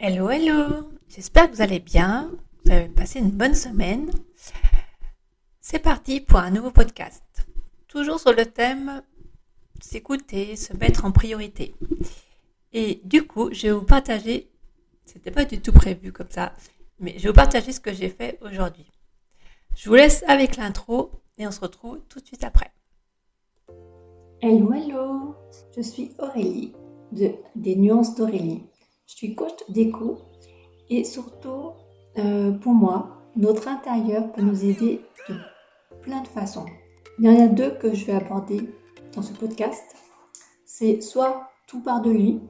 [0.00, 2.30] Hello, hello J'espère que vous allez bien,
[2.64, 4.08] vous avez passé une bonne semaine.
[5.60, 7.24] C'est parti pour un nouveau podcast.
[7.88, 9.02] Toujours sur le thème
[9.80, 11.74] s'écouter, se mettre en priorité.
[12.72, 14.52] Et du coup, je vais vous partager,
[15.04, 16.52] c'était pas du tout prévu comme ça,
[17.00, 18.88] mais je vais vous partager ce que j'ai fait aujourd'hui.
[19.74, 22.70] Je vous laisse avec l'intro et on se retrouve tout de suite après.
[24.42, 25.34] Hello, hello
[25.76, 26.72] Je suis Aurélie
[27.10, 28.62] de Des Nuances d'Aurélie.
[29.08, 30.18] Je suis coach d'écho
[30.90, 31.72] et surtout,
[32.18, 35.00] euh, pour moi, notre intérieur peut nous aider
[35.30, 35.34] de
[36.02, 36.66] plein de façons.
[37.18, 38.68] Il y en a deux que je vais aborder
[39.14, 39.96] dans ce podcast.
[40.66, 42.40] C'est soit tout part de lui,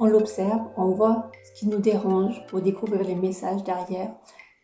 [0.00, 4.12] on l'observe, on voit ce qui nous dérange pour découvrir les messages derrière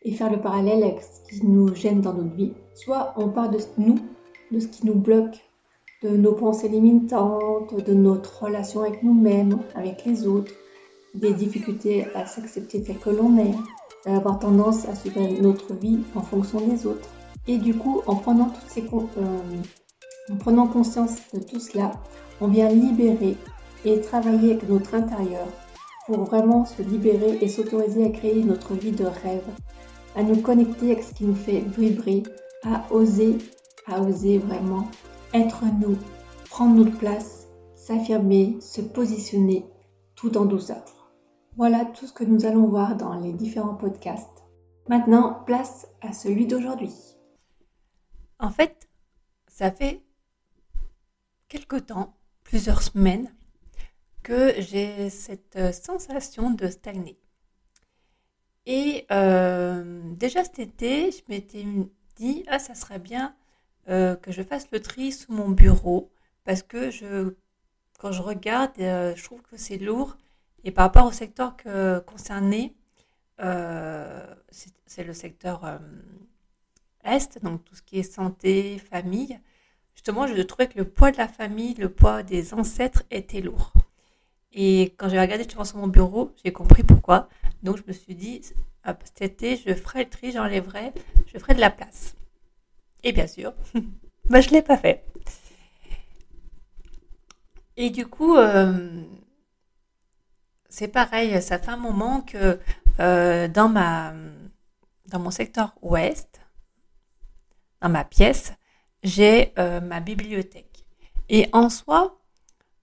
[0.03, 2.55] et faire le parallèle avec ce qui nous gêne dans notre vie.
[2.73, 3.99] Soit on part de nous,
[4.51, 5.37] de ce qui nous bloque,
[6.03, 10.51] de nos pensées limitantes, de notre relation avec nous-mêmes, avec les autres,
[11.13, 13.55] des difficultés à s'accepter tel que l'on est,
[14.05, 17.09] avoir tendance à suivre notre vie en fonction des autres.
[17.47, 19.61] Et du coup, en prenant, toutes ces, euh,
[20.31, 21.91] en prenant conscience de tout cela,
[22.41, 23.37] on vient libérer
[23.85, 25.47] et travailler avec notre intérieur
[26.05, 29.43] pour vraiment se libérer et s'autoriser à créer notre vie de rêve,
[30.15, 32.23] à nous connecter avec ce qui nous fait vibrer,
[32.63, 33.37] à oser,
[33.87, 34.87] à oser vraiment
[35.33, 35.97] être nous,
[36.49, 39.65] prendre notre place, s'affirmer, se positionner
[40.15, 40.96] tout en douceur.
[41.57, 44.43] Voilà tout ce que nous allons voir dans les différents podcasts.
[44.89, 46.93] Maintenant, place à celui d'aujourd'hui.
[48.37, 48.87] En fait,
[49.47, 50.03] ça fait
[51.47, 53.33] quelque temps, plusieurs semaines,
[54.21, 57.17] que j'ai cette euh, sensation de stagner.
[58.67, 61.65] Et euh, déjà cet été, je m'étais
[62.17, 63.35] dit, ah, ça serait bien
[63.89, 66.11] euh, que je fasse le tri sous mon bureau,
[66.43, 67.33] parce que je,
[67.97, 70.17] quand je regarde, je trouve que c'est lourd
[70.63, 71.55] et par rapport au secteur
[72.05, 72.75] concerné,
[73.39, 74.25] euh,
[74.85, 75.77] c'est le secteur euh,
[77.03, 79.39] Est, donc tout ce qui est santé, famille.
[79.95, 83.73] Justement, je trouvais que le poids de la famille, le poids des ancêtres était lourd.
[84.53, 87.29] Et quand j'ai regardé sur mon bureau, j'ai compris pourquoi.
[87.63, 88.41] Donc je me suis dit,
[89.03, 90.93] cet été, je ferai le tri, j'enlèverai,
[91.27, 92.15] je ferai de la place.
[93.03, 93.53] Et bien sûr,
[94.29, 95.03] bah, je ne l'ai pas fait.
[97.75, 99.03] Et du coup, euh,
[100.69, 102.59] c'est pareil, ça fait un moment que
[102.99, 104.13] euh, dans, ma,
[105.07, 106.41] dans mon secteur ouest,
[107.81, 108.53] dans ma pièce,
[109.03, 110.85] j'ai euh, ma bibliothèque.
[111.29, 112.19] Et en soi,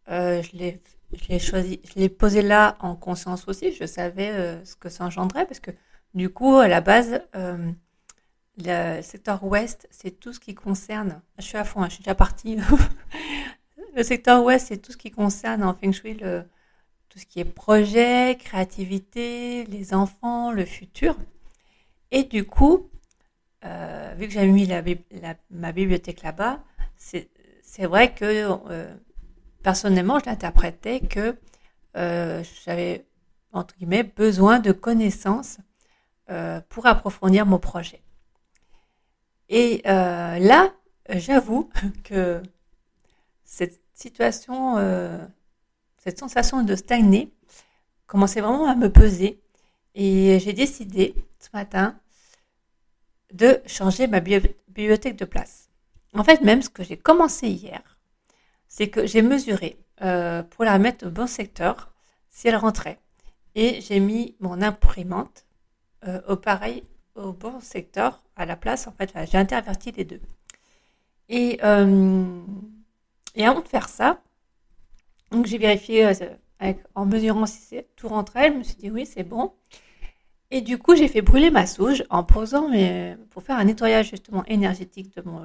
[0.09, 3.73] euh, je l'ai choisi, je l'ai posé là en conscience aussi.
[3.73, 5.71] Je savais ce que ça engendrait parce que
[6.15, 7.21] du coup, à la base,
[8.59, 11.21] le secteur ouest, c'est tout ce qui concerne.
[11.39, 12.59] Je suis à fond, hein, je suis déjà partie.
[13.97, 16.45] le secteur ouest, c'est tout ce qui concerne en feng shui le,
[17.15, 21.17] tout ce qui est projet, créativité, les enfants, le futur.
[22.11, 22.91] Et du coup,
[23.65, 24.69] euh, vu que j'avais mis
[25.49, 26.65] ma bibliothèque là-bas,
[26.97, 27.29] c'est
[27.87, 28.93] vrai que euh,
[29.63, 31.37] personnellement, je l'interprétais que
[31.97, 33.07] euh, j'avais,
[33.53, 35.59] entre guillemets, besoin de connaissances
[36.69, 38.03] pour approfondir mon projet.
[39.49, 40.73] Et là,
[41.11, 41.71] j'avoue
[42.03, 42.43] que
[43.45, 44.79] cette situation
[46.05, 47.33] cette sensation de stagner
[48.07, 49.41] commençait vraiment à me peser.
[49.95, 51.99] Et j'ai décidé ce matin
[53.33, 55.71] de changer ma bibliothèque de place.
[56.15, 57.99] En fait, même ce que j'ai commencé hier,
[58.69, 61.93] c'est que j'ai mesuré euh, pour la mettre au bon secteur
[62.29, 62.99] si elle rentrait.
[63.55, 65.47] Et j'ai mis mon imprimante
[66.07, 68.87] euh, au pareil, au bon secteur, à la place.
[68.89, 70.21] En fait, j'ai interverti les deux.
[71.29, 72.43] Et, euh,
[73.37, 74.21] et avant de faire ça,
[75.31, 78.53] donc j'ai vérifié euh, en mesurant si tout rentrait.
[78.53, 79.53] Je me suis dit oui, c'est bon.
[80.51, 84.11] Et du coup, j'ai fait brûler ma souge en posant mes, pour faire un nettoyage
[84.11, 85.43] justement énergétique de mon,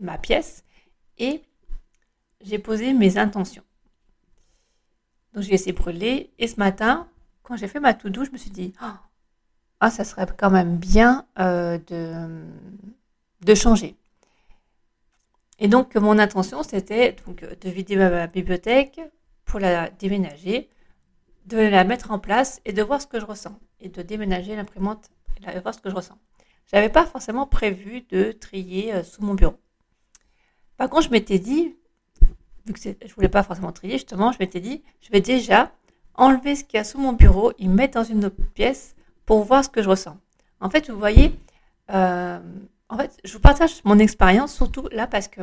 [0.00, 0.64] ma pièce.
[1.18, 1.42] Et
[2.40, 3.62] j'ai posé mes intentions.
[5.34, 6.32] Donc j'ai laissé brûler.
[6.38, 7.06] Et ce matin,
[7.42, 9.00] quand j'ai fait ma tout douce, je me suis dit, ah,
[9.80, 12.42] ah, ça serait quand même bien euh, de,
[13.42, 13.96] de changer.
[15.58, 19.00] Et donc, mon intention, c'était donc de vider ma bibliothèque
[19.44, 20.68] pour la déménager,
[21.46, 23.58] de la mettre en place et de voir ce que je ressens.
[23.80, 26.18] Et de déménager l'imprimante et de voir ce que je ressens.
[26.70, 29.56] Je n'avais pas forcément prévu de trier euh, sous mon bureau.
[30.76, 31.74] Par contre, je m'étais dit,
[32.66, 35.72] vu que je ne voulais pas forcément trier, justement, je m'étais dit, je vais déjà
[36.14, 38.94] enlever ce qu'il y a sous mon bureau et mettre dans une autre pièce
[39.24, 40.18] pour voir ce que je ressens.
[40.60, 41.32] En fait, vous voyez,
[41.90, 42.38] euh,
[42.88, 45.42] en fait, je vous partage mon expérience surtout là parce que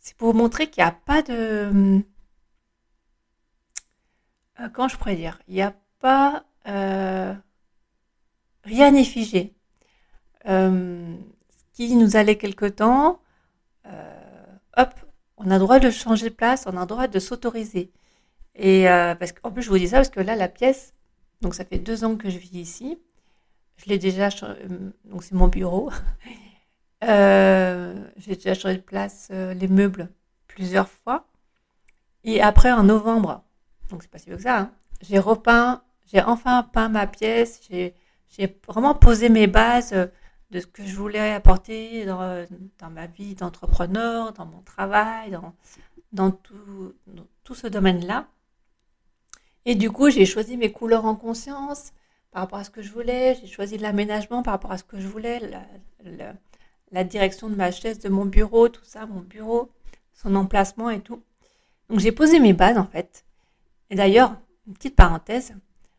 [0.00, 2.02] c'est pour vous montrer qu'il n'y a pas de.
[4.60, 5.38] Euh, comment je pourrais dire?
[5.48, 6.44] Il n'y a pas
[8.64, 9.54] rien n'est figé.
[10.44, 11.16] ce
[11.74, 13.20] qui nous allait quelque temps,
[14.76, 14.94] hop,
[15.36, 17.90] on a le droit de changer de place, on a le droit de s'autoriser.
[18.54, 18.84] Et
[19.18, 20.94] parce qu'en plus, je vous dis ça parce que là, la pièce,
[21.40, 22.98] donc ça fait deux ans que je vis ici.
[23.76, 24.28] Je l'ai déjà,
[25.04, 25.90] donc c'est mon bureau.
[27.02, 30.08] Euh, j'ai déjà changé de place euh, les meubles
[30.46, 31.26] plusieurs fois.
[32.24, 33.44] Et après, en novembre,
[33.90, 37.60] donc c'est pas si vieux que ça, hein, j'ai repeint, j'ai enfin peint ma pièce,
[37.68, 37.94] j'ai,
[38.66, 40.06] vraiment posé mes bases euh,
[40.50, 42.46] de ce que je voulais apporter dans,
[42.90, 45.36] ma vie d'entrepreneur, dans mon travail,
[46.12, 48.28] dans, tout, ce domaine-là.
[49.64, 51.92] Et du coup, j'ai choisi mes couleurs en conscience
[52.30, 55.00] par rapport à ce que je voulais, j'ai choisi l'aménagement par rapport à ce que
[55.00, 55.40] je voulais,
[56.04, 56.34] la,
[56.92, 59.70] la direction de ma chaise, de mon bureau, tout ça, mon bureau,
[60.12, 61.22] son emplacement et tout.
[61.88, 63.24] Donc j'ai posé mes bases en fait.
[63.90, 64.36] Et d'ailleurs,
[64.66, 65.54] une petite parenthèse,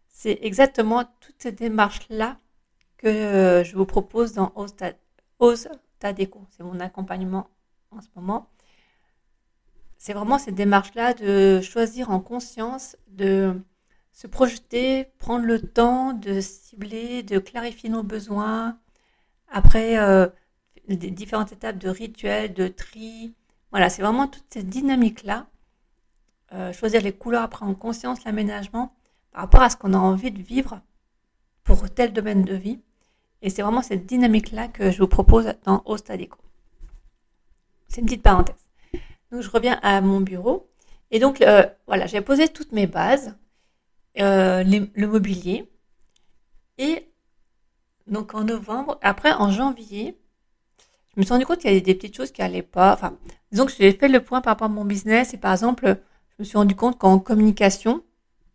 [0.07, 2.37] c'est exactement toutes ces démarches-là
[2.97, 4.53] que je vous propose dans
[5.39, 5.67] Ose
[5.99, 6.47] Tadeco.
[6.51, 7.49] C'est mon accompagnement
[7.91, 8.49] en ce moment.
[9.97, 13.61] C'est vraiment ces démarches-là de choisir en conscience, de
[14.11, 18.77] se projeter, prendre le temps de cibler, de clarifier nos besoins.
[19.49, 20.27] Après, euh,
[20.87, 23.33] des différentes étapes de rituel, de tri.
[23.71, 25.47] Voilà, c'est vraiment toute cette dynamique-là.
[26.53, 28.93] Euh, choisir les couleurs après en conscience, l'aménagement,
[29.31, 30.81] par rapport à ce qu'on a envie de vivre
[31.63, 32.79] pour tel domaine de vie.
[33.41, 36.37] Et c'est vraiment cette dynamique-là que je vous propose dans Ostadico.
[37.87, 38.55] C'est une petite parenthèse.
[39.31, 40.69] Donc je reviens à mon bureau.
[41.11, 43.35] Et donc euh, voilà, j'ai posé toutes mes bases,
[44.19, 45.69] euh, le mobilier.
[46.77, 47.09] Et
[48.07, 50.17] donc en novembre, après en janvier,
[51.15, 52.93] je me suis rendu compte qu'il y avait des petites choses qui allaient pas.
[52.93, 53.17] Enfin,
[53.51, 55.97] disons que j'ai fait le point par rapport à mon business et par exemple,
[56.29, 58.03] je me suis rendu compte qu'en communication,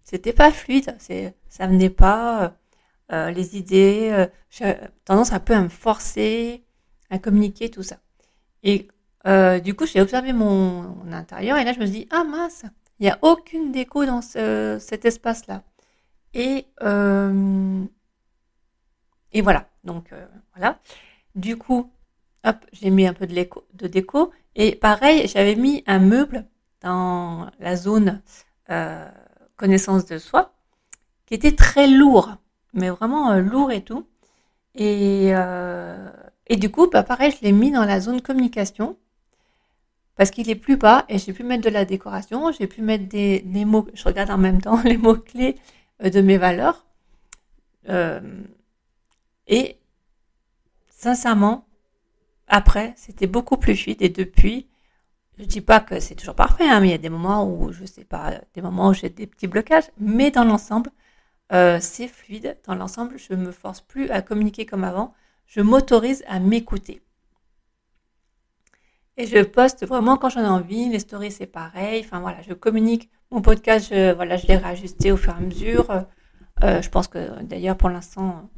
[0.02, 2.48] c'était pas fluide, c'est, ça venait pas, euh,
[3.12, 4.74] euh les idées, euh, j'ai
[5.04, 6.64] tendance un peu à me forcer
[7.10, 7.98] à communiquer tout ça.
[8.64, 8.88] Et
[9.62, 12.64] du coup, j'ai observé mon, intérieur et là, je me suis dit, ah mince,
[12.98, 15.62] il n'y a aucune déco dans ce, cet espace-là.
[16.34, 16.66] Et,
[19.32, 20.10] et voilà, donc
[20.54, 20.80] voilà.
[21.34, 21.90] Du coup,
[22.44, 24.32] hop, j'ai mis un peu de, déco.
[24.54, 26.46] Et pareil, j'avais mis un meuble
[26.82, 28.22] dans la zone
[28.70, 29.08] euh,
[29.56, 30.54] connaissance de soi,
[31.26, 32.36] qui était très lourd,
[32.72, 34.06] mais vraiment euh, lourd et tout.
[34.74, 36.08] Et, euh,
[36.50, 38.96] du coup, bah, pareil, je l'ai mis dans la zone communication,
[40.16, 43.08] parce qu'il est plus bas, et j'ai pu mettre de la décoration, j'ai pu mettre
[43.08, 45.56] des, des, mots, je regarde en même temps les mots-clés
[46.00, 46.84] de mes valeurs.
[49.48, 49.78] Et
[50.90, 51.67] sincèrement,
[52.48, 54.68] après, c'était beaucoup plus fluide et depuis,
[55.38, 57.72] je dis pas que c'est toujours parfait, hein, mais il y a des moments où
[57.72, 60.90] je sais pas, des moments où j'ai des petits blocages, mais dans l'ensemble,
[61.52, 62.58] euh, c'est fluide.
[62.66, 65.14] Dans l'ensemble, je me force plus à communiquer comme avant.
[65.46, 67.02] Je m'autorise à m'écouter.
[69.16, 70.88] Et je poste vraiment quand j'en ai envie.
[70.90, 72.02] Les stories, c'est pareil.
[72.04, 73.10] Enfin voilà, je communique.
[73.30, 75.90] Mon podcast, je, voilà, je l'ai réajusté au fur et à mesure.
[76.62, 78.50] Euh, je pense que d'ailleurs, pour l'instant,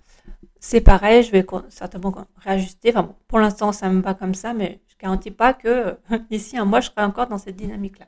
[0.60, 2.90] c'est pareil, je vais certainement réajuster.
[2.90, 5.96] Enfin pour l'instant, ça me va comme ça, mais je garantis pas que
[6.30, 8.06] d'ici un mois, je serai encore dans cette dynamique-là.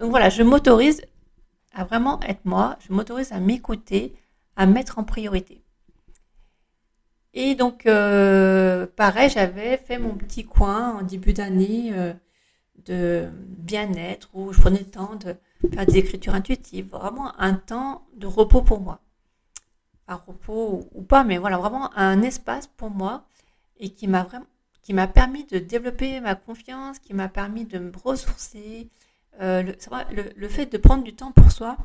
[0.00, 1.02] Donc voilà, je m'autorise
[1.72, 4.14] à vraiment être moi, je m'autorise à m'écouter,
[4.56, 5.62] à mettre en priorité.
[7.34, 12.12] Et donc, euh, pareil, j'avais fait mon petit coin en début d'année euh,
[12.84, 15.36] de bien-être où je prenais le temps de
[15.72, 19.00] faire des écritures intuitives, vraiment un temps de repos pour moi
[20.08, 23.24] repos ou, pas, mais voilà, vraiment un espace pour moi
[23.78, 24.46] et qui m'a vraiment
[24.82, 28.90] qui m'a permis de développer ma confiance, qui m'a permis de me ressourcer.
[29.40, 29.76] Euh, le,
[30.10, 31.76] le, le, fait de prendre du temps pour soi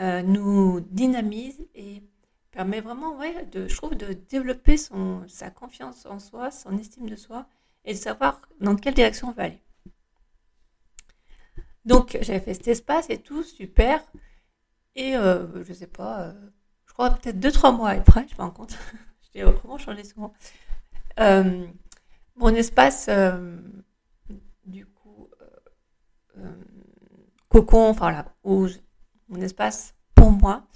[0.00, 2.02] euh, nous dynamise et
[2.50, 7.08] permet vraiment, ouais, de, je trouve, de développer son, sa confiance en soi, son estime
[7.08, 7.46] de soi
[7.84, 9.60] et de savoir dans quelle direction on va aller.
[11.84, 14.02] Donc, j'avais fait cet espace et tout, super.
[14.94, 16.32] Et euh, je sais pas, euh,
[16.92, 18.76] je crois peut-être deux, trois mois après, je me rends compte.
[19.34, 20.34] je dis, comment changer souvent?
[21.20, 21.66] Euh,
[22.36, 23.56] Mon espace, euh,
[24.66, 25.30] du coup,
[26.36, 26.52] euh,
[27.48, 28.66] cocon, enfin voilà, où
[29.28, 30.66] mon espace pour moi,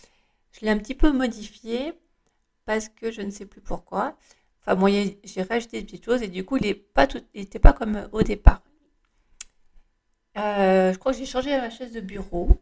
[0.52, 1.92] je l'ai un petit peu modifié
[2.64, 4.16] parce que je ne sais plus pourquoi.
[4.62, 4.86] Enfin, bon,
[5.22, 8.62] j'ai rajouté des petites choses et du coup, il n'était pas, pas comme au départ.
[10.34, 12.58] je crois que j'ai changé la chaise de bureau.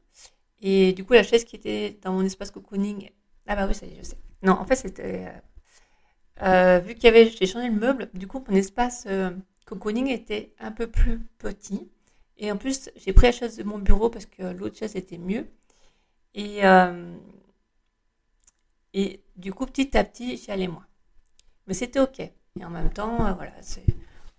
[0.60, 3.10] Et du coup, la chaise qui était dans mon espace cocooning
[3.46, 4.18] ah bah oui, ça y est, je sais.
[4.42, 5.26] Non, en fait, c'était...
[5.26, 5.40] Euh,
[6.42, 7.28] euh, vu qu'il y avait...
[7.30, 9.30] J'ai changé le meuble, du coup, mon espace euh,
[9.66, 11.90] cocooning était un peu plus petit.
[12.38, 15.18] Et en plus, j'ai pris la chaise de mon bureau parce que l'autre chaise était
[15.18, 15.46] mieux.
[16.34, 16.62] Et,
[18.92, 20.86] Et du coup, petit à petit, j'y allais moins.
[21.66, 22.20] Mais c'était OK.
[22.20, 23.84] Et en même temps, euh, voilà, c'est,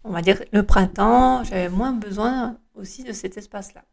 [0.03, 3.83] on va dire, le printemps, j'avais moins besoin aussi de cet espace-là.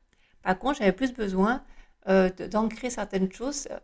[0.42, 1.64] Par contre, j'avais plus besoin
[2.08, 3.78] euh, d'ancrer certaines choses, euh,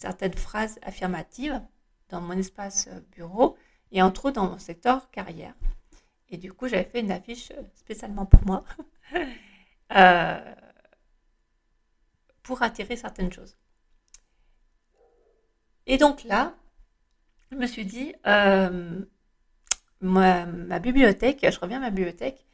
[0.00, 1.60] certaines phrases affirmatives
[2.08, 3.56] dans mon espace bureau
[3.92, 5.54] et entre autres dans mon secteur carrière.
[6.30, 8.64] Et du coup, j'avais fait une affiche spécialement pour moi
[12.42, 13.56] pour attirer certaines choses.
[15.86, 16.54] Et donc là,
[17.50, 19.00] je me suis dit, euh,
[20.00, 20.46] ma,
[20.78, 22.46] bibliothèque, je reviens à ma bibliothèque,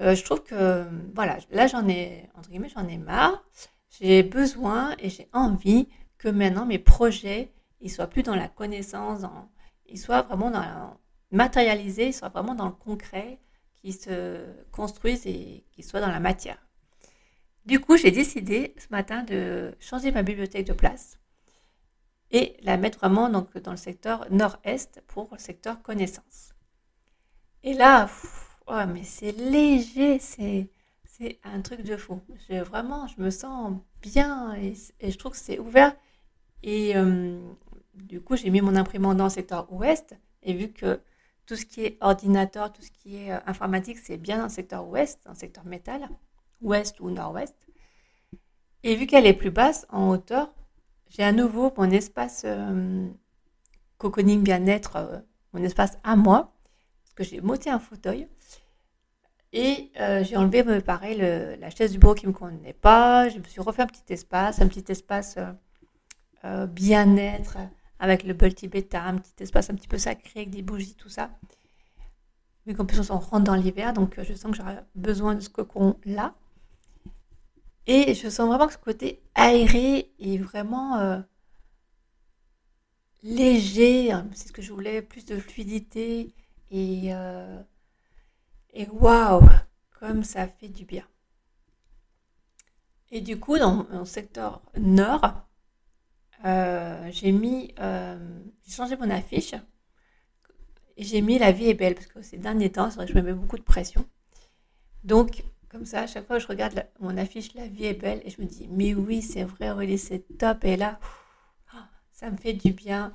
[0.00, 3.44] euh, je trouve que, voilà, là j'en ai, entre guillemets, j'en ai marre.
[3.90, 5.88] J'ai besoin et j'ai envie
[6.20, 9.22] que maintenant mes projets, ils soient plus dans la connaissance,
[9.86, 10.52] ils soient vraiment
[11.30, 13.38] matérialisés, ils soient vraiment dans le concret,
[13.74, 16.58] qu'ils se construisent et qu'ils soient dans la matière.
[17.64, 21.18] Du coup, j'ai décidé ce matin de changer ma bibliothèque de place
[22.30, 26.54] et la mettre vraiment donc, dans le secteur nord-est pour le secteur connaissance.
[27.62, 28.10] Et là,
[28.66, 30.70] oh, mais c'est léger, c'est,
[31.04, 32.20] c'est un truc de fou.
[32.48, 34.74] Je, vraiment, je me sens bien et,
[35.10, 35.94] je trouve que c'est ouvert.
[36.62, 37.38] Et euh,
[37.94, 41.00] du coup, j'ai mis mon imprimante dans le secteur ouest et vu que
[41.50, 44.50] tout ce qui est ordinateur, tout ce qui est euh, informatique, c'est bien dans le
[44.50, 46.08] secteur ouest, dans le secteur métal,
[46.60, 47.56] ouest ou nord-ouest.
[48.84, 50.54] Et vu qu'elle est plus basse en hauteur,
[51.08, 53.08] j'ai à nouveau mon espace euh,
[53.98, 55.18] cocooning bien-être, euh,
[55.52, 56.54] mon espace à moi,
[57.02, 58.28] parce que j'ai monté un fauteuil.
[59.52, 59.90] Et
[60.22, 63.28] j'ai enlevé, pareil, la chaise du bureau qui ne me convenait pas.
[63.28, 65.38] Je me suis refait un petit espace, un petit espace
[66.44, 67.58] bien-être
[67.98, 71.08] avec le bol tibétain, un petit espace un petit peu sacré avec des bougies, tout
[71.08, 71.30] ça.
[72.66, 75.50] Vu qu'en plus on rentre dans l'hiver, donc je sens que j'aurai besoin de ce
[75.50, 76.34] cocon-là.
[77.86, 81.18] Et je sens vraiment que ce côté aéré est vraiment euh,
[83.22, 84.12] léger.
[84.12, 86.32] Hein, c'est ce que je voulais, plus de fluidité.
[86.70, 87.60] Et, euh,
[88.72, 89.42] et waouh,
[89.98, 91.04] comme ça fait du bien.
[93.10, 95.48] Et du coup, dans mon secteur nord,
[96.44, 99.54] euh, j'ai mis, j'ai changé mon affiche.
[100.96, 103.12] Et j'ai mis La vie est belle parce que ces derniers temps, c'est vrai que
[103.12, 104.04] je me mets beaucoup de pression.
[105.02, 108.20] Donc, comme ça, à chaque fois que je regarde mon affiche La vie est belle
[108.24, 110.64] et je me dis, mais oui, c'est vrai, Aurélie, c'est top.
[110.64, 110.98] Et là,
[112.12, 113.12] ça me fait du bien.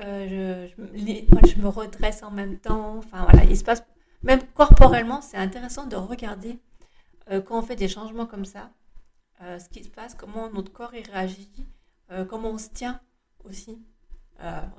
[0.00, 2.98] Euh, je, moi, je me redresse en même temps.
[2.98, 3.82] Enfin, voilà, il se passe,
[4.22, 6.58] même corporellement, c'est intéressant de regarder
[7.30, 8.70] euh, quand on fait des changements comme ça,
[9.42, 11.50] euh, ce qui se passe, comment notre corps y réagit,
[12.28, 13.00] comment on se tient
[13.44, 13.78] aussi.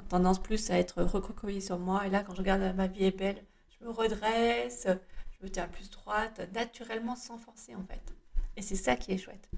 [0.10, 2.08] tendance plus à être recroquevillé sur moi.
[2.08, 3.44] Et là, quand je regarde Ma vie est belle,
[3.80, 4.88] je me redresse
[5.40, 8.02] je me tiens plus droite, naturellement sans forcer en fait.
[8.58, 9.50] Et c'est ça qui est chouette.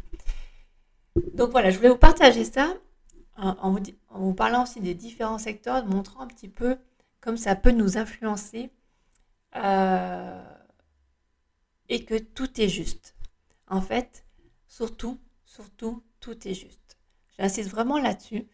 [1.34, 2.76] Donc voilà, je voulais vous partager ça
[3.38, 3.76] en,
[4.12, 6.78] vous, parlant aussi des différents secteurs, montrant un petit peu
[7.20, 8.72] comme ça peut nous influencer
[9.56, 10.44] euh,
[11.90, 13.16] et que tout est juste.
[13.68, 14.26] En fait,
[14.68, 16.81] surtout, surtout, tout est juste.
[17.42, 18.46] J'insiste vraiment là-dessus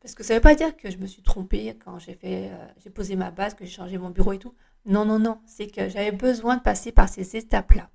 [0.00, 2.50] parce que ça ne veut pas dire que je me suis trompée quand j'ai fait,
[2.50, 4.52] euh, j'ai posé ma base, que j'ai changé mon bureau et tout.
[4.84, 5.40] Non, non, non.
[5.46, 7.88] C'est que j'avais besoin de passer par ces étapes-là.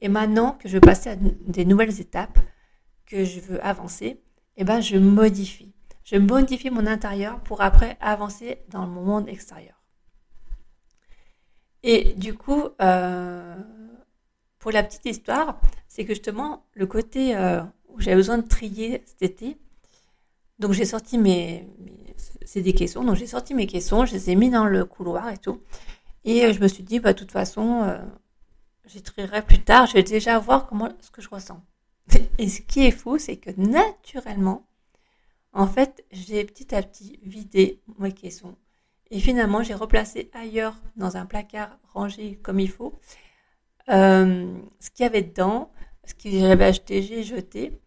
[0.00, 2.40] Et maintenant que je veux passer à des nouvelles étapes,
[3.06, 4.20] que je veux avancer,
[4.56, 5.72] eh ben, je modifie.
[6.02, 9.80] Je modifie mon intérieur pour après avancer dans mon monde extérieur.
[11.84, 13.56] Et du coup, euh,
[14.58, 19.04] pour la petite histoire, c'est que justement, le côté euh, où j'avais besoin de trier
[19.06, 19.58] cet été,
[20.58, 21.68] donc j'ai sorti mes,
[22.44, 25.30] c'est des caissons, donc j'ai sorti mes caissons, je les ai mis dans le couloir
[25.30, 25.62] et tout.
[26.24, 27.98] Et euh, je me suis dit, bah, de toute façon, euh,
[28.86, 31.60] j'y trierai plus tard, je vais déjà voir comment, ce que je ressens.
[32.38, 34.66] Et ce qui est fou, c'est que naturellement,
[35.52, 38.56] en fait, j'ai petit à petit vidé mes caissons.
[39.10, 42.98] Et finalement, j'ai replacé ailleurs, dans un placard rangé comme il faut,
[43.90, 45.70] euh, ce qu'il y avait dedans,
[46.04, 47.78] ce que j'avais acheté, j'ai jeté.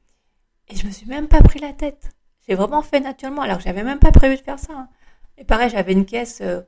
[0.68, 2.15] Et je me suis même pas pris la tête.
[2.48, 4.74] J'ai vraiment fait naturellement, alors que j'avais même pas prévu de faire ça.
[4.74, 4.90] Hein.
[5.38, 6.62] Et pareil, j'avais une caisse, euh,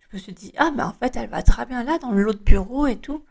[0.00, 2.44] je me suis dit, ah, mais en fait, elle va très bien là, dans l'autre
[2.44, 3.24] bureau et tout.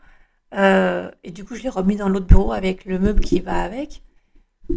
[0.54, 3.62] Euh, et du coup, je l'ai remis dans l'autre bureau avec le meuble qui va
[3.62, 4.02] avec.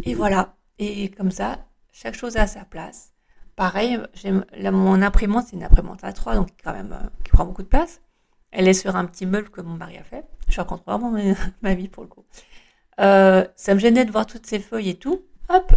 [0.04, 0.54] Et voilà.
[0.78, 1.58] Et comme ça,
[1.92, 3.12] chaque chose a sa place.
[3.56, 4.00] Pareil,
[4.56, 7.68] mon imprimante, c'est une imprimante à 3, donc quand même, euh, qui prend beaucoup de
[7.68, 8.00] place.
[8.52, 10.24] Elle est sur un petit meuble que mon mari a fait.
[10.48, 11.12] Je raconte vraiment
[11.62, 12.24] ma, vie pour le coup.
[12.96, 15.22] ça me gênait de voir toutes ces feuilles et tout.
[15.48, 15.72] Hop,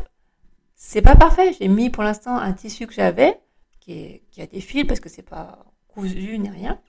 [0.85, 1.53] c'est pas parfait.
[1.53, 3.39] J'ai mis pour l'instant un tissu que j'avais,
[3.79, 6.79] qui, a des fils parce que c'est pas cousu ni rien.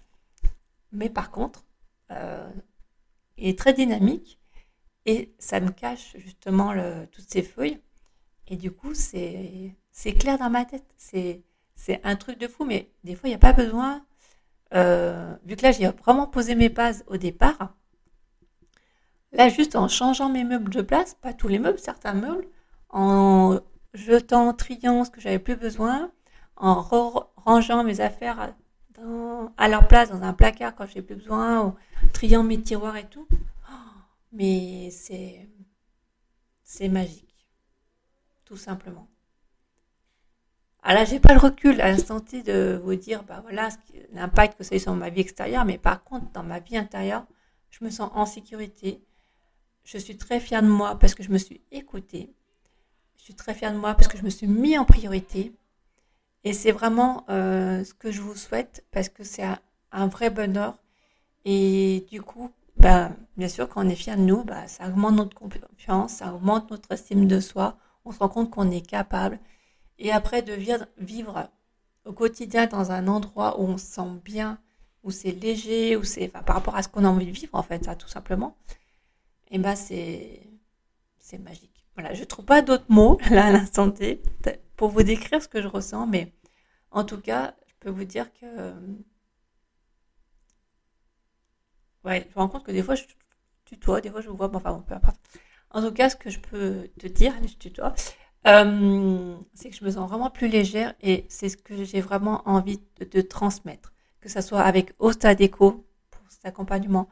[0.91, 1.65] Mais par contre,
[2.11, 2.51] euh,
[3.39, 4.41] il est très dynamique
[5.07, 6.75] et ça me cache justement
[7.13, 7.81] toutes ces feuilles.
[8.49, 10.85] Et du coup, c'est clair dans ma tête.
[10.97, 14.05] C'est un truc de fou, mais des fois, il n'y a pas besoin.
[14.75, 17.75] Euh, vu que là, j'ai vraiment posé mes bases au départ.
[19.33, 22.49] Là, juste en changeant mes meubles de place, pas tous les meubles, certains meubles,
[22.91, 23.61] en
[23.95, 26.13] jetant, triant ce que j'avais plus besoin,
[26.57, 26.83] en
[27.37, 28.55] rangeant mes affaires
[29.57, 31.75] à leur place dans un placard quand j'ai plus besoin, ou
[32.13, 33.27] triant mes tiroirs et tout.
[33.33, 33.75] Oh,
[34.33, 35.49] mais c'est
[36.63, 37.49] c'est magique,
[38.45, 39.09] tout simplement.
[40.83, 43.69] Alors là, j'ai pas le recul à l'instant de vous dire, bah voilà,
[44.13, 46.77] l'impact que ça a eu sur ma vie extérieure, mais par contre, dans ma vie
[46.77, 47.27] intérieure,
[47.71, 49.03] je me sens en sécurité.
[49.85, 52.35] Je suis très fière de moi parce que je me suis écoutée.
[53.25, 55.55] Je suis très fière de moi parce que je me suis mis en priorité.
[56.45, 59.47] Et c'est vraiment euh, ce que je vous souhaite parce que c'est
[59.93, 60.77] un, vrai bonheur.
[61.47, 65.15] Et du coup, bah, bien sûr, quand on est fier de nous, bah, ça augmente
[65.15, 67.79] notre confiance, ça augmente notre estime de soi.
[68.05, 69.39] On se rend compte qu'on est capable.
[69.99, 70.53] Et après, de
[70.99, 71.49] vivre
[72.05, 74.59] au quotidien dans un endroit où on se sent bien,
[75.03, 77.63] où c'est léger, où c'est par rapport à ce qu'on a envie de vivre, en
[77.63, 78.55] fait, ça, tout simplement,
[79.51, 81.74] et eh ben c'est magique.
[81.97, 84.23] Voilà, je trouve pas d'autres mots là à l'instant T
[84.77, 86.33] pour vous décrire ce que je ressens, mais
[86.91, 88.73] en tout cas, je peux vous dire que
[92.05, 93.05] ouais, je me rends compte que des fois je
[93.65, 95.21] tutoie, des fois je vous vois, bon, enfin bon, peu importe.
[95.71, 97.95] En tout cas, ce que je peux te dire, je tutoie,
[98.47, 102.43] euh, c'est que je me sens vraiment plus légère et c'est ce que j'ai vraiment
[102.49, 103.93] envie de, transmettre.
[104.21, 107.09] Que ce soit avec Ostadeco pour cet accompagnement,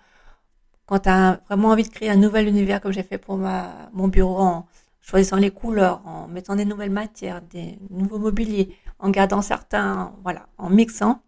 [0.92, 4.08] quand tu as vraiment envie de créer un nouvel univers comme j'ai fait pour mon
[4.08, 4.66] bureau en
[5.00, 10.48] choisissant les couleurs, en mettant des nouvelles matières, des nouveaux mobiliers, en gardant certains, voilà,
[10.58, 11.22] en mixant.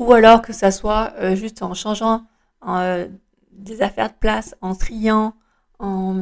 [0.00, 2.26] Ou alors que ça soit euh, juste en changeant
[2.66, 3.06] euh,
[3.52, 5.36] des affaires de place, en triant,
[5.78, 6.16] en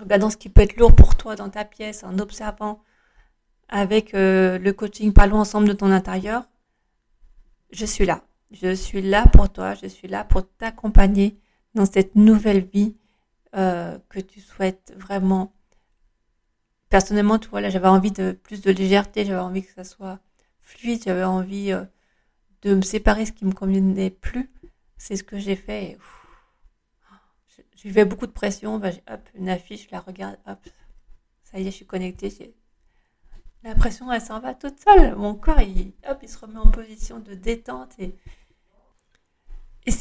[0.00, 2.80] regardant ce qui peut être lourd pour toi dans ta pièce, en observant
[3.68, 6.44] avec euh, le coaching Parlons ensemble de ton intérieur,
[7.72, 8.22] je suis là.
[8.50, 11.38] Je suis là pour toi, je suis là pour t'accompagner
[11.74, 12.96] dans cette nouvelle vie
[13.56, 15.52] euh, que tu souhaites vraiment.
[16.88, 20.20] Personnellement, tu vois, là, j'avais envie de plus de légèreté, j'avais envie que ça soit
[20.62, 21.84] fluide, j'avais envie euh,
[22.62, 24.52] de me séparer ce qui me convenait plus.
[24.96, 25.98] C'est ce que j'ai fait.
[27.76, 28.78] Je vivais beaucoup de pression.
[28.78, 30.58] Bah, hop, une affiche, je la regarde, hop,
[31.42, 32.54] ça y est, je suis connectée.
[33.64, 35.16] La pression, elle s'en va toute seule.
[35.16, 37.90] Mon corps, il, hop, il se remet en position de détente.
[37.98, 38.14] Et,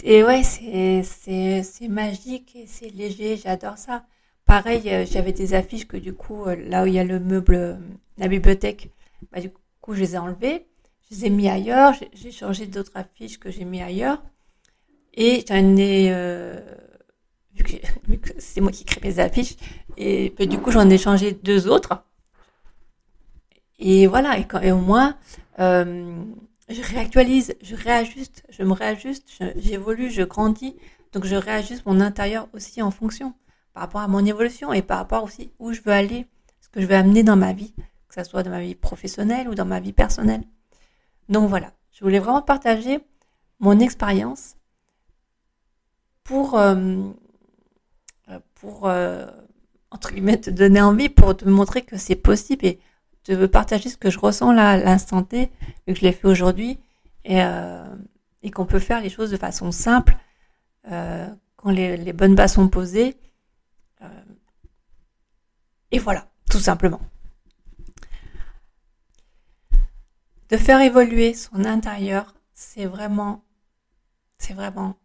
[0.03, 3.37] et, ouais, c'est magique et c'est léger.
[3.37, 4.05] J'adore ça.
[4.45, 7.19] Pareil, euh, j'avais des affiches que du coup, euh, là où il y a le
[7.19, 7.75] meuble, euh,
[8.17, 8.91] la bibliothèque,
[9.31, 9.49] bah, du
[9.81, 10.67] coup, je les ai enlevées.
[11.09, 11.93] Je les ai mis ailleurs.
[12.13, 14.21] J'ai changé d'autres affiches que j'ai mis ailleurs.
[15.15, 16.11] Et j'en ai
[18.07, 19.55] vu que, c'est moi qui crée mes affiches.
[19.97, 22.03] Et du coup, j'en ai changé deux autres.
[23.79, 25.17] Et voilà, et, au moins,
[25.59, 26.23] euh,
[26.69, 30.75] je réactualise, je réajuste, je me réajuste, j'évolue, je, grandis.
[31.13, 33.33] Donc, je réajuste mon intérieur aussi en fonction,
[33.73, 36.25] par rapport à mon évolution et par rapport aussi où je veux aller,
[36.61, 37.73] ce que je veux amener dans ma vie,
[38.07, 40.43] que ce soit dans ma vie professionnelle ou dans ma vie personnelle.
[41.29, 42.99] Donc voilà, je voulais vraiment partager
[43.59, 44.55] mon expérience
[46.23, 47.11] pour euh,
[48.55, 49.27] pour, euh,
[49.91, 52.79] entre guillemets, te donner envie, pour te montrer que c'est possible et
[53.25, 55.51] te partager ce que je ressens là à l'instant T,
[55.87, 56.79] vu que je l'ai fait aujourd'hui,
[57.25, 57.83] et, euh,
[58.53, 60.15] qu'on peut faire les choses de façon simple,
[60.91, 63.17] euh, quand les, bonnes bases sont posées.
[65.91, 67.01] et voilà, tout simplement.
[70.49, 73.43] De faire évoluer son intérieur, c'est vraiment,
[74.37, 74.95] c'est vraiment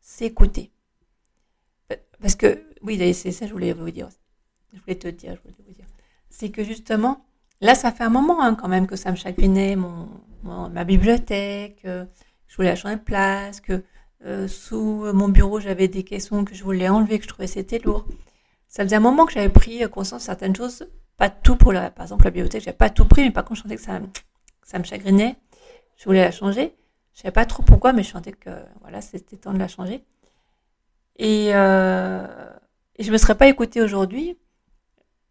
[0.00, 0.70] s'écouter.
[2.20, 4.08] Parce que oui, c'est ça, je voulais vous dire.
[4.74, 5.86] Je voulais te dire, je voulais vous dire.
[6.28, 7.24] C'est que justement,
[7.60, 10.08] là, ça fait un moment hein, quand même que ça me chagrinait, mon,
[10.42, 12.04] ma bibliothèque, euh,
[12.46, 13.84] je voulais changer de place, que
[14.24, 17.78] euh, sous mon bureau, j'avais des caissons que je voulais enlever, que je trouvais c'était
[17.78, 18.06] lourd.
[18.68, 21.90] Ça faisait un moment que j'avais pris conscience de certaines choses, pas tout pour la,
[21.90, 24.00] par exemple la bibliothèque, j'avais pas tout pris, mais par contre, je sentais que ça,
[24.62, 25.36] ça me chagrinait.
[25.96, 26.74] Je voulais la changer.
[27.12, 30.04] Je savais pas trop pourquoi, mais je sentais que voilà, c'était temps de la changer.
[31.16, 32.26] Et, euh,
[32.96, 34.38] et je me serais pas écoutée aujourd'hui.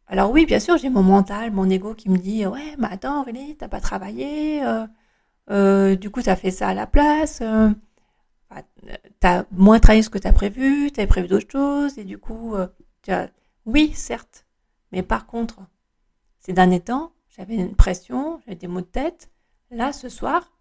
[0.08, 3.22] Alors oui, bien sûr, j'ai mon mental, mon ego qui me dit ouais, mais attends,
[3.22, 4.88] Aurélie, t'as pas travaillé, euh,
[5.50, 7.70] euh, du coup, t'as fait ça à la place, euh,
[9.20, 12.56] t'as moins travaillé ce que t'as prévu, t'avais prévu d'autres choses, et du coup,
[13.08, 13.30] as...
[13.66, 14.46] oui, certes,
[14.92, 15.60] mais par contre,
[16.40, 19.30] ces derniers temps, j'avais une pression, j'avais des maux de tête.
[19.72, 20.54] Là, ce soir,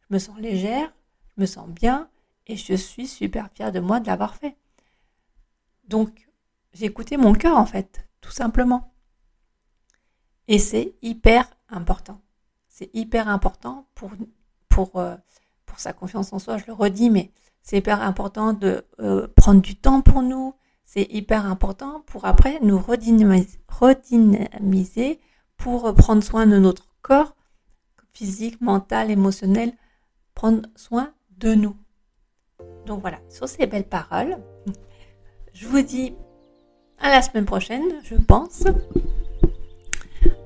[0.00, 0.92] je me sens légère,
[1.36, 2.08] je me sens bien,
[2.48, 4.56] et je suis super fière de moi de l'avoir fait.
[5.86, 6.28] Donc,
[6.72, 8.92] j'ai écouté mon cœur en fait, tout simplement.
[10.48, 12.20] Et c'est hyper important.
[12.68, 13.86] c'est hyper important
[14.96, 15.16] euh,
[15.66, 19.60] pour sa confiance en soi, je le redis, mais c'est hyper important de euh, prendre
[19.60, 20.54] du temps pour nous,
[20.84, 23.50] c'est hyper important pour après nous redynamiser
[25.56, 27.34] pour prendre soin de notre corps
[28.12, 29.72] physique, mental, émotionnel,
[30.34, 31.76] prendre soin de nous.
[32.86, 34.38] Donc voilà, sur ces belles paroles,
[35.52, 36.14] je vous dis
[37.00, 38.64] à la semaine prochaine, je pense.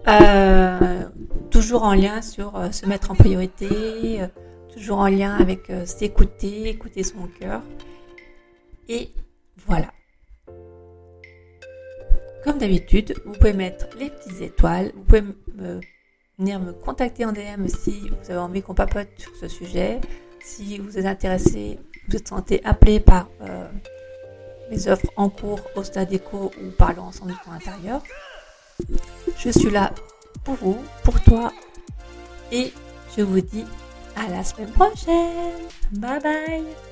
[0.08, 1.04] Euh,
[1.50, 4.26] toujours en lien sur euh, se mettre en priorité, euh,
[4.72, 7.62] toujours en lien avec s'écouter, écouter son cœur.
[8.88, 9.10] Et
[9.66, 9.92] voilà.
[12.44, 15.22] Comme d'habitude, vous pouvez mettre les petites étoiles, vous pouvez
[16.38, 20.00] venir me contacter en DM si vous avez envie qu'on papote sur ce sujet,
[20.40, 23.28] si vous êtes intéressé, vous êtes sentez appelé par
[24.72, 28.02] mes offres en cours au stade éco ou parlons ensemble du temps intérieur.
[29.36, 29.92] Je suis là
[30.44, 31.52] pour vous, pour toi.
[32.50, 32.72] Et
[33.16, 33.64] je vous dis
[34.16, 35.68] à la semaine prochaine.
[35.92, 36.91] Bye bye